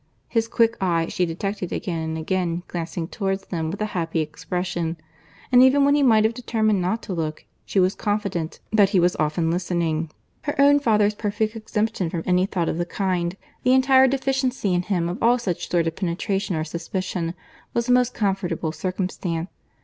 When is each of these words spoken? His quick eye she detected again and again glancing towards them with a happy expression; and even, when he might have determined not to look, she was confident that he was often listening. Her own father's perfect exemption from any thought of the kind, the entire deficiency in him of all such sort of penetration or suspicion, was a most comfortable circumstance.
His 0.27 0.47
quick 0.47 0.77
eye 0.81 1.05
she 1.09 1.27
detected 1.27 1.71
again 1.71 1.99
and 2.01 2.17
again 2.17 2.63
glancing 2.67 3.07
towards 3.07 3.45
them 3.45 3.69
with 3.69 3.79
a 3.81 3.85
happy 3.93 4.19
expression; 4.19 4.97
and 5.51 5.61
even, 5.61 5.85
when 5.85 5.93
he 5.93 6.01
might 6.01 6.23
have 6.23 6.33
determined 6.33 6.81
not 6.81 7.03
to 7.03 7.13
look, 7.13 7.45
she 7.65 7.79
was 7.79 7.93
confident 7.93 8.59
that 8.73 8.89
he 8.89 8.99
was 8.99 9.15
often 9.17 9.51
listening. 9.51 10.09
Her 10.41 10.59
own 10.59 10.79
father's 10.79 11.13
perfect 11.13 11.55
exemption 11.55 12.09
from 12.09 12.23
any 12.25 12.47
thought 12.47 12.67
of 12.67 12.79
the 12.79 12.85
kind, 12.87 13.37
the 13.61 13.73
entire 13.73 14.07
deficiency 14.07 14.73
in 14.73 14.81
him 14.81 15.07
of 15.07 15.21
all 15.21 15.37
such 15.37 15.69
sort 15.69 15.85
of 15.85 15.95
penetration 15.95 16.55
or 16.55 16.63
suspicion, 16.63 17.35
was 17.75 17.87
a 17.87 17.91
most 17.91 18.15
comfortable 18.15 18.71
circumstance. 18.71 19.49